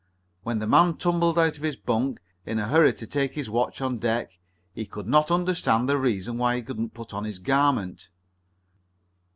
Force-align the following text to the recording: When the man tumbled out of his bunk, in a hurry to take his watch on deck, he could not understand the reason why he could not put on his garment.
When 0.41 0.57
the 0.57 0.65
man 0.65 0.97
tumbled 0.97 1.37
out 1.37 1.57
of 1.57 1.63
his 1.63 1.75
bunk, 1.75 2.21
in 2.43 2.57
a 2.57 2.67
hurry 2.67 2.91
to 2.91 3.05
take 3.05 3.35
his 3.35 3.51
watch 3.51 3.81
on 3.81 3.99
deck, 3.99 4.39
he 4.73 4.87
could 4.87 5.05
not 5.07 5.29
understand 5.29 5.87
the 5.87 5.99
reason 5.99 6.39
why 6.39 6.55
he 6.55 6.63
could 6.63 6.79
not 6.79 6.95
put 6.95 7.13
on 7.13 7.23
his 7.23 7.37
garment. 7.37 8.09